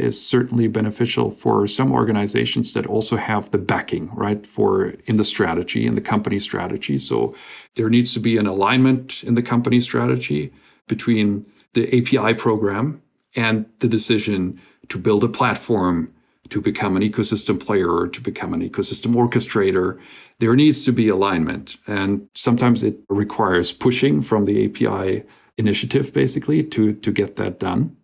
[0.00, 5.24] is certainly beneficial for some organizations that also have the backing, right, for in the
[5.24, 6.98] strategy, in the company strategy.
[6.98, 7.34] So
[7.76, 10.52] there needs to be an alignment in the company strategy
[10.88, 13.02] between the API program
[13.36, 16.12] and the decision to build a platform
[16.50, 19.98] to become an ecosystem player or to become an ecosystem orchestrator,
[20.40, 21.76] there needs to be alignment.
[21.86, 25.24] And sometimes it requires pushing from the API
[25.56, 27.96] initiative, basically, to, to get that done.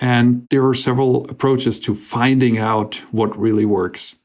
[0.00, 4.16] And there are several approaches to finding out what really works.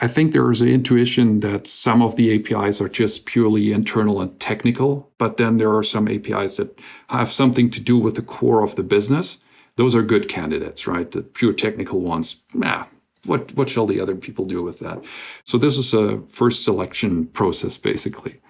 [0.00, 4.20] I think there is an intuition that some of the APIs are just purely internal
[4.20, 8.22] and technical, but then there are some APIs that have something to do with the
[8.22, 9.38] core of the business.
[9.76, 11.08] Those are good candidates, right?
[11.08, 12.88] The pure technical ones, ah,
[13.24, 15.04] what, what shall the other people do with that?
[15.44, 18.40] So this is a first selection process, basically.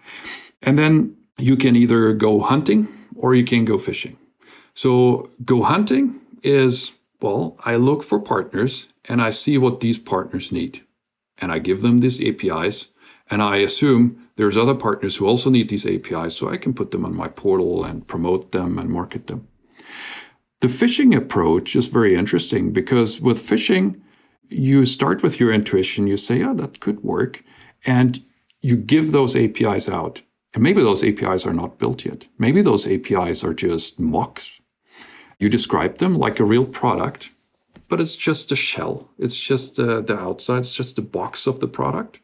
[0.63, 4.17] And then you can either go hunting or you can go fishing.
[4.73, 10.53] So go hunting is, well, I look for partners and I see what these partners
[10.53, 10.85] need
[11.39, 12.89] and I give them these APIs.
[13.31, 16.91] And I assume there's other partners who also need these APIs, so I can put
[16.91, 19.49] them on my portal and promote them and market them.
[20.61, 24.03] The fishing approach is very interesting because with fishing,
[24.49, 27.43] you start with your intuition, you say, oh, that could work.
[27.87, 28.23] And
[28.61, 30.23] you give those APIs out.
[30.53, 32.27] And maybe those APIs are not built yet.
[32.39, 34.61] Maybe those APIs are just mocks.
[35.39, 37.31] You describe them like a real product,
[37.89, 39.11] but it's just a shell.
[39.19, 42.21] It's just uh, the outside, it's just the box of the product.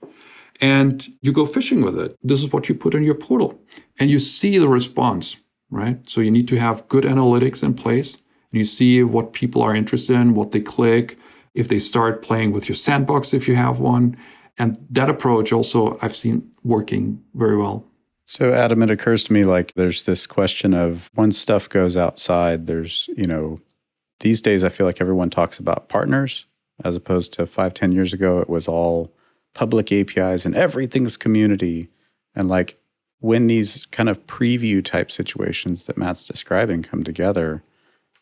[0.60, 2.16] And you go fishing with it.
[2.22, 3.60] This is what you put in your portal.
[3.98, 5.36] And you see the response,
[5.70, 5.98] right?
[6.08, 8.14] So you need to have good analytics in place.
[8.14, 11.18] And you see what people are interested in, what they click,
[11.54, 14.16] if they start playing with your sandbox, if you have one.
[14.58, 17.86] And that approach also I've seen working very well.
[18.30, 22.66] So, Adam, it occurs to me like there's this question of once stuff goes outside,
[22.66, 23.58] there's, you know,
[24.20, 26.46] these days, I feel like everyone talks about partners
[26.84, 29.12] as opposed to five, ten years ago, it was all
[29.52, 31.88] public APIs and everything's community.
[32.36, 32.80] And like
[33.18, 37.64] when these kind of preview type situations that Matt's describing come together,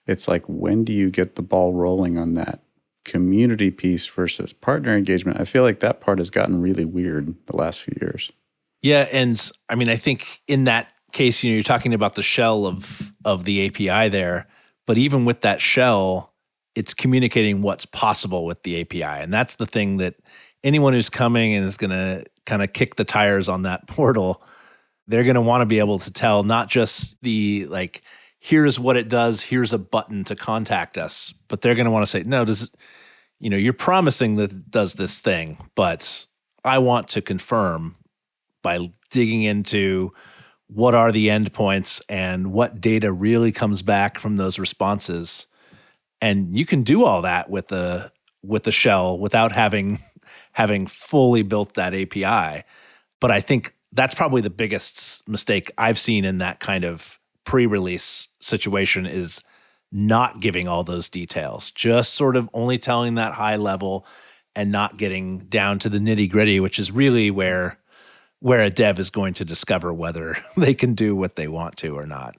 [0.06, 2.60] it's like when do you get the ball rolling on that
[3.04, 5.38] community piece versus partner engagement?
[5.38, 8.32] I feel like that part has gotten really weird the last few years.
[8.82, 12.22] Yeah, and I mean, I think in that case, you know, you're talking about the
[12.22, 14.46] shell of of the API there.
[14.86, 16.32] But even with that shell,
[16.74, 19.02] it's communicating what's possible with the API.
[19.02, 20.14] And that's the thing that
[20.64, 24.42] anyone who's coming and is going to kind of kick the tires on that portal,
[25.06, 28.02] they're going to want to be able to tell not just the like,
[28.38, 32.04] here's what it does, here's a button to contact us, but they're going to want
[32.04, 32.70] to say, no, does,
[33.40, 36.26] you know, you're promising that it does this thing, but
[36.64, 37.94] I want to confirm
[38.68, 40.12] by digging into
[40.66, 45.46] what are the endpoints and what data really comes back from those responses.
[46.20, 50.00] And you can do all that with the with the shell without having
[50.52, 52.64] having fully built that API
[53.20, 58.28] but I think that's probably the biggest mistake I've seen in that kind of pre-release
[58.40, 59.40] situation is
[59.90, 64.06] not giving all those details just sort of only telling that high level
[64.54, 67.78] and not getting down to the nitty gritty which is really where
[68.40, 71.96] where a dev is going to discover whether they can do what they want to
[71.96, 72.36] or not.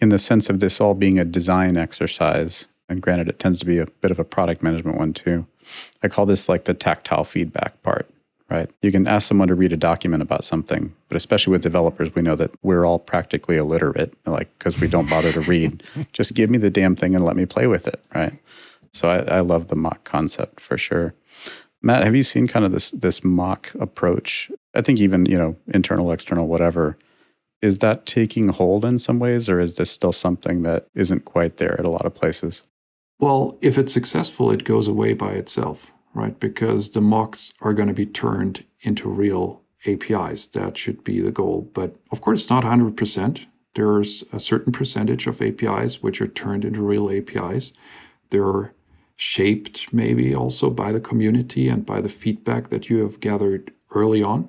[0.00, 3.66] In the sense of this all being a design exercise, and granted, it tends to
[3.66, 5.46] be a bit of a product management one too.
[6.02, 8.08] I call this like the tactile feedback part,
[8.50, 8.68] right?
[8.82, 12.22] You can ask someone to read a document about something, but especially with developers, we
[12.22, 15.82] know that we're all practically illiterate, like because we don't bother to read.
[16.12, 18.34] Just give me the damn thing and let me play with it, right?
[18.92, 21.14] So I, I love the mock concept for sure.
[21.82, 25.56] Matt, have you seen kind of this this mock approach I think even, you know,
[25.68, 26.96] internal, external, whatever,
[27.60, 31.58] is that taking hold in some ways, or is this still something that isn't quite
[31.58, 32.62] there at a lot of places?
[33.20, 36.38] Well, if it's successful, it goes away by itself, right?
[36.38, 40.46] Because the mocks are going to be turned into real APIs.
[40.46, 41.70] That should be the goal.
[41.72, 43.46] But of course, it's not 100%.
[43.74, 47.72] There's a certain percentage of APIs which are turned into real APIs.
[48.30, 48.74] They're
[49.16, 54.22] shaped maybe also by the community and by the feedback that you have gathered early
[54.22, 54.48] on.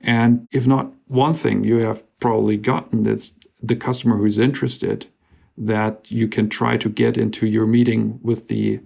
[0.00, 5.06] And if not one thing, you have probably gotten this the customer who's interested
[5.56, 8.80] that you can try to get into your meeting with the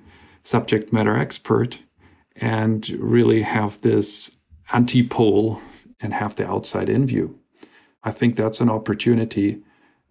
[0.44, 1.80] subject matter expert
[2.36, 4.36] and really have this
[4.72, 5.60] anti pole
[6.00, 7.38] and have the outside in view.
[8.04, 9.62] I think that's an opportunity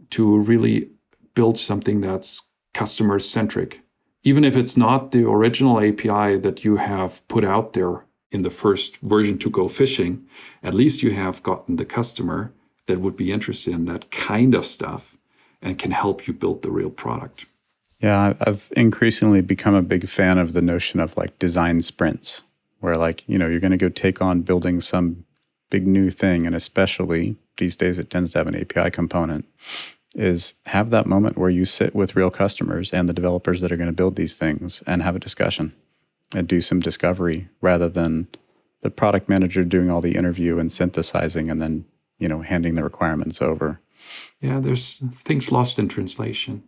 [0.09, 0.89] to really
[1.33, 3.81] build something that's customer centric.
[4.27, 8.49] Even if it's not the original API that you have put out there in the
[8.49, 10.27] first version to go fishing,
[10.61, 12.51] at least you have gotten the customer
[12.87, 15.15] that would be interested in that kind of stuff
[15.61, 17.45] and can help you build the real product.
[17.99, 22.41] Yeah, I've increasingly become a big fan of the notion of like design sprints,
[22.81, 25.23] where like, you know, you're going to go take on building some
[25.69, 26.45] big new thing.
[26.45, 29.45] And especially these days, it tends to have an API component,
[30.15, 33.77] is have that moment where you sit with real customers and the developers that are
[33.77, 35.75] going to build these things and have a discussion
[36.35, 38.27] and do some discovery rather than
[38.81, 41.85] the product manager doing all the interview and synthesizing and then,
[42.19, 43.79] you know, handing the requirements over.
[44.39, 46.63] Yeah, there's things lost in translation.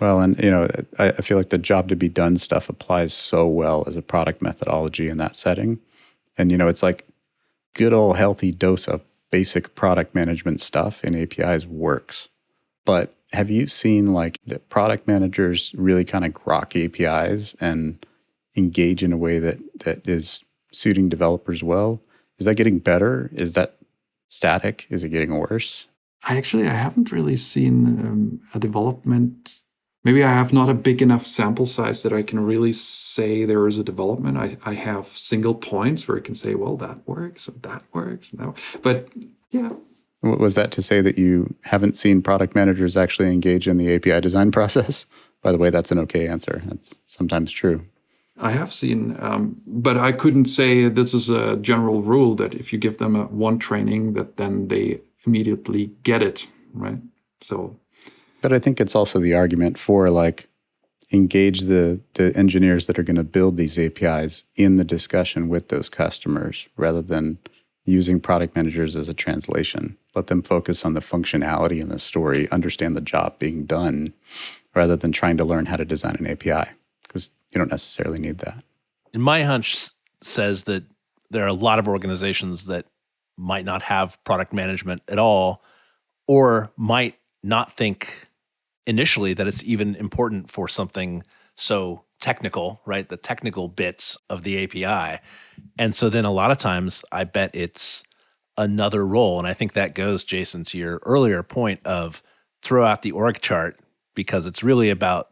[0.00, 0.68] Well, and you know,
[0.98, 4.02] I, I, feel like the job to be done stuff applies so well as a
[4.02, 5.78] product methodology in that setting.
[6.36, 7.06] And you know, it's like
[7.74, 12.28] good old healthy dose of basic product management stuff in APIs works.
[12.84, 18.04] But have you seen like the product managers really kind of grok APIs and
[18.56, 22.02] engage in a way that that is suiting developers well?
[22.38, 23.30] Is that getting better?
[23.34, 23.76] Is that
[24.26, 24.86] static?
[24.90, 25.86] Is it getting worse?
[26.24, 29.62] I actually I haven't really seen um, a development
[30.04, 33.66] maybe I have not a big enough sample size that I can really say there
[33.66, 34.36] is a development.
[34.36, 38.32] I, I have single points where I can say, well, that works and that works.
[38.32, 39.08] And that, but
[39.50, 39.72] yeah.
[40.22, 44.20] Was that to say that you haven't seen product managers actually engage in the API
[44.20, 45.06] design process?
[45.42, 46.60] By the way, that's an okay answer.
[46.64, 47.82] That's sometimes true.
[48.38, 52.72] I have seen, um, but I couldn't say this is a general rule that if
[52.72, 56.98] you give them a one training, that then they immediately get it, right?
[57.40, 57.76] So
[58.42, 60.48] but I think it's also the argument for like
[61.12, 65.68] engage the the engineers that are going to build these APIs in the discussion with
[65.68, 67.38] those customers rather than
[67.84, 69.96] using product managers as a translation.
[70.14, 74.14] Let them focus on the functionality and the story, understand the job being done
[74.74, 76.70] rather than trying to learn how to design an API
[77.02, 78.62] because you don't necessarily need that.
[79.12, 80.84] And my hunch says that
[81.30, 82.86] there are a lot of organizations that
[83.36, 85.62] might not have product management at all
[86.26, 88.28] or might not think
[88.86, 91.22] initially that it's even important for something
[91.56, 93.08] so technical, right?
[93.08, 95.20] The technical bits of the API.
[95.76, 98.04] And so then a lot of times I bet it's
[98.56, 99.38] another role.
[99.38, 102.22] And I think that goes, Jason, to your earlier point of
[102.62, 103.78] throw out the org chart
[104.14, 105.30] because it's really about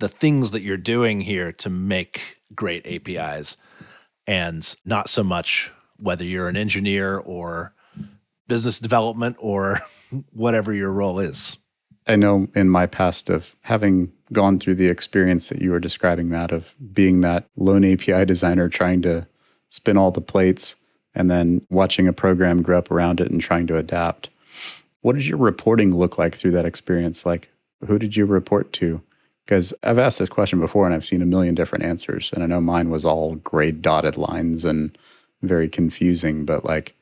[0.00, 3.56] the things that you're doing here to make great APIs
[4.26, 7.74] and not so much whether you're an engineer or
[8.48, 9.80] business development or
[10.32, 11.56] whatever your role is.
[12.06, 16.28] I know in my past of having gone through the experience that you were describing,
[16.28, 19.26] Matt, of being that lone API designer trying to
[19.70, 20.76] spin all the plates
[21.14, 24.28] and then watching a program grow up around it and trying to adapt.
[25.00, 27.24] What did your reporting look like through that experience?
[27.24, 27.50] Like,
[27.86, 29.02] who did you report to?
[29.44, 32.32] Because I've asked this question before and I've seen a million different answers.
[32.32, 34.96] And I know mine was all gray dotted lines and
[35.42, 36.44] very confusing.
[36.44, 36.94] But like,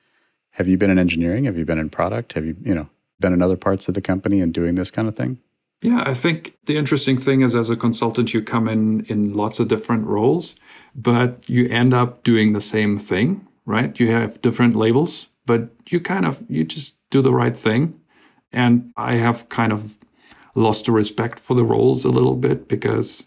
[0.51, 1.45] have you been in engineering?
[1.45, 2.33] Have you been in product?
[2.33, 2.89] Have you, you know,
[3.21, 5.39] been in other parts of the company and doing this kind of thing?
[5.83, 9.59] Yeah, I think the interesting thing is as a consultant, you come in in lots
[9.59, 10.55] of different roles,
[10.95, 13.99] but you end up doing the same thing, right?
[13.99, 18.01] You have different labels, but you kind of, you just do the right thing.
[18.53, 19.99] And I have kind of
[20.55, 23.27] lost the respect for the roles a little bit because,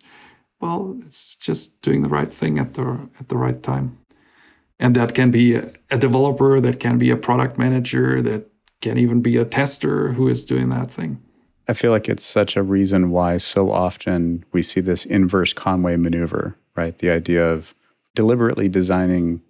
[0.62, 3.98] well, it's just doing the right thing at the, at the right time.
[4.80, 8.50] And that can be a, a developer, that can be a product manager, that
[8.82, 11.25] can even be a tester who is doing that thing.
[11.68, 15.98] I feel like it's such a reason why so often we see this inverse Conway
[15.98, 16.98] maneuver, right?
[16.98, 17.74] The idea of
[18.14, 19.42] deliberately designing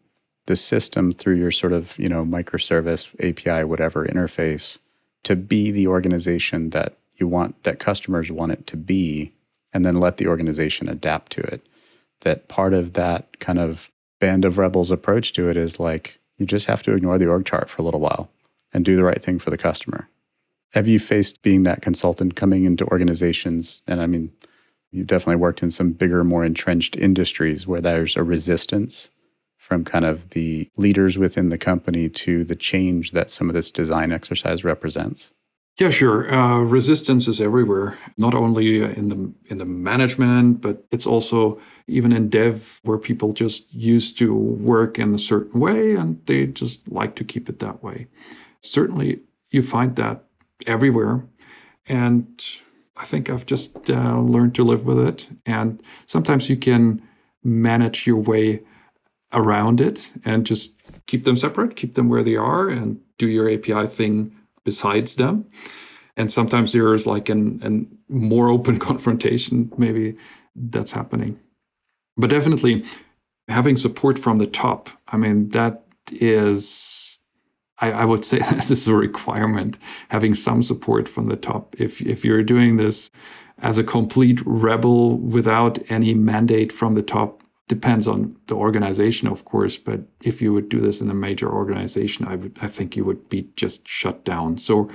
[0.46, 4.78] the system through your sort of, you know, microservice, API, whatever interface
[5.24, 9.34] to be the organization that you want, that customers want it to be,
[9.74, 11.66] and then let the organization adapt to it.
[12.22, 16.46] That part of that kind of band of rebels approach to it is like, you
[16.46, 18.30] just have to ignore the org chart for a little while
[18.74, 20.08] and do the right thing for the customer.
[20.76, 23.82] Have you faced being that consultant coming into organizations?
[23.88, 24.30] And I mean,
[24.92, 29.10] you've definitely worked in some bigger, more entrenched industries where there's a resistance
[29.58, 33.72] from kind of the leaders within the company to the change that some of this
[33.72, 35.32] design exercise represents.
[35.80, 36.34] Yeah, sure.
[36.34, 42.12] Uh, resistance is everywhere, not only in the in the management, but it's also even
[42.12, 46.90] in dev, where people just used to work in a certain way and they just
[46.92, 48.08] like to keep it that way.
[48.60, 49.22] Certainly,
[49.52, 50.26] you find that
[50.68, 51.26] everywhere.
[51.88, 52.44] And
[52.98, 55.28] I think I've just uh, learned to live with it.
[55.46, 57.02] And sometimes you can
[57.44, 58.62] manage your way
[59.34, 60.74] around it and just
[61.08, 65.48] keep them separate, keep them where they are, and do your API thing besides them.
[66.18, 70.16] And sometimes there's like an, an more open confrontation, maybe
[70.56, 71.40] that's happening.
[72.18, 72.86] But definitely
[73.50, 77.05] having support from the top, I mean, that is
[77.80, 79.78] I, I would say that is a requirement,
[80.10, 81.76] having some support from the top.
[81.80, 83.10] If, if you're doing this
[83.60, 89.46] as a complete rebel without any mandate from the top depends on the organization of
[89.46, 92.96] course but if you would do this in a major organization i would i think
[92.96, 94.58] you would be just shut down.
[94.58, 94.90] So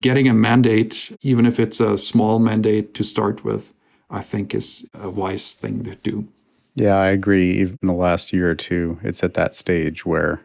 [0.00, 3.74] getting a mandate even if it's a small mandate to start with
[4.10, 6.28] i think is a wise thing to do.
[6.76, 7.52] Yeah i agree.
[7.52, 10.40] Even in the last year or two it's at that stage where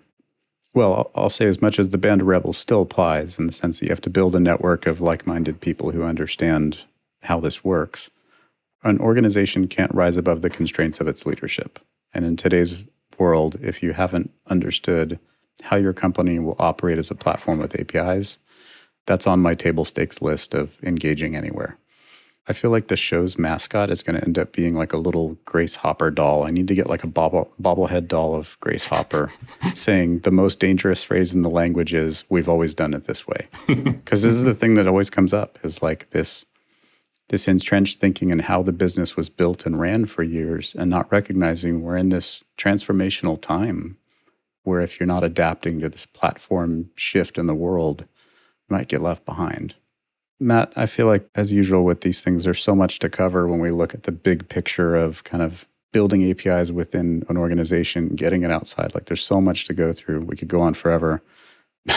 [0.79, 3.79] well i'll say as much as the band of rebels still applies in the sense
[3.79, 6.85] that you have to build a network of like-minded people who understand
[7.23, 8.09] how this works
[8.83, 11.79] an organization can't rise above the constraints of its leadership.
[12.13, 12.83] And in today's
[13.17, 15.19] world, if you haven't understood
[15.63, 18.37] how your company will operate as a platform with APIs,
[19.05, 21.77] that's on my table stakes list of engaging anywhere.
[22.49, 25.37] I feel like the show's mascot is going to end up being like a little
[25.45, 26.43] Grace Hopper doll.
[26.43, 29.29] I need to get like a bobble, bobblehead doll of Grace Hopper
[29.75, 33.47] saying the most dangerous phrase in the language is, We've always done it this way.
[33.67, 36.45] Because this is the thing that always comes up is like this
[37.27, 41.11] this entrenched thinking and how the business was built and ran for years and not
[41.11, 43.97] recognizing we're in this transformational time
[44.63, 48.07] where if you're not adapting to this platform shift in the world,
[48.67, 49.75] you might get left behind.
[50.39, 53.59] Matt, I feel like as usual with these things, there's so much to cover when
[53.59, 58.43] we look at the big picture of kind of building APIs within an organization, getting
[58.43, 58.93] it outside.
[58.93, 60.21] Like there's so much to go through.
[60.21, 61.21] We could go on forever.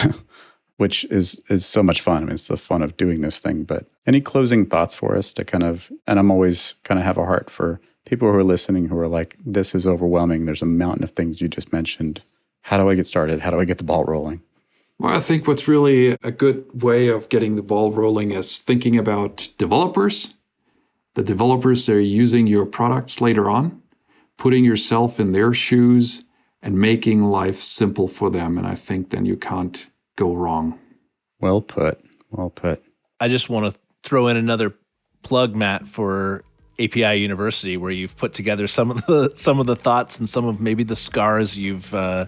[0.77, 2.23] which is is so much fun.
[2.23, 3.63] I mean, it's the fun of doing this thing.
[3.63, 7.17] But any closing thoughts for us to kind of, and I'm always kind of have
[7.17, 10.45] a heart for people who are listening who are like, this is overwhelming.
[10.45, 12.21] There's a mountain of things you just mentioned.
[12.61, 13.39] How do I get started?
[13.39, 14.41] How do I get the ball rolling?
[14.99, 18.97] Well, I think what's really a good way of getting the ball rolling is thinking
[18.97, 20.35] about developers,
[21.15, 23.81] the developers that are using your products later on,
[24.37, 26.25] putting yourself in their shoes
[26.61, 28.57] and making life simple for them.
[28.57, 30.79] And I think then you can't go wrong.
[31.39, 31.99] Well put.
[32.31, 32.83] Well put.
[33.19, 34.73] I just want to throw in another
[35.23, 36.43] plug, Matt, for
[36.79, 40.45] API University, where you've put together some of the some of the thoughts and some
[40.45, 42.25] of maybe the scars you've uh,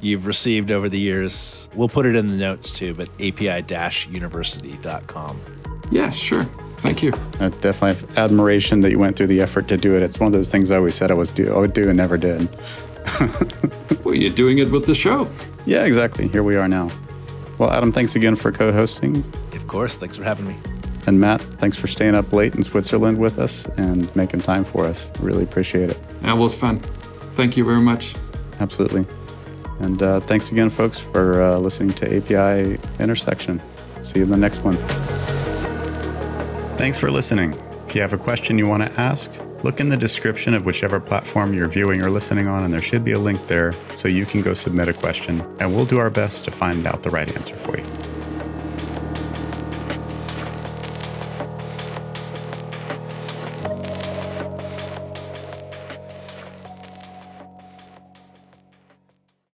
[0.00, 1.68] you've received over the years.
[1.74, 5.40] We'll put it in the notes too, but api-university.com.
[5.90, 6.44] Yeah, sure.
[6.78, 7.12] Thank you.
[7.40, 10.02] I definitely have admiration that you went through the effort to do it.
[10.02, 11.96] It's one of those things I always said I was do I would do and
[11.96, 12.48] never did.
[14.04, 15.28] well, you're doing it with the show.
[15.66, 16.28] Yeah, exactly.
[16.28, 16.88] Here we are now.
[17.58, 19.24] Well, Adam, thanks again for co hosting.
[19.52, 19.96] Of course.
[19.96, 20.56] Thanks for having me.
[21.08, 24.84] And Matt, thanks for staying up late in Switzerland with us and making time for
[24.84, 25.10] us.
[25.20, 25.98] Really appreciate it.
[26.20, 26.80] That was fun.
[27.32, 28.14] Thank you very much.
[28.60, 29.06] Absolutely.
[29.80, 33.58] And uh, thanks again, folks, for uh, listening to API Intersection.
[34.02, 34.76] See you in the next one.
[36.76, 37.58] Thanks for listening.
[37.86, 39.32] If you have a question you want to ask,
[39.64, 43.02] look in the description of whichever platform you're viewing or listening on, and there should
[43.02, 46.10] be a link there so you can go submit a question, and we'll do our
[46.10, 48.17] best to find out the right answer for you.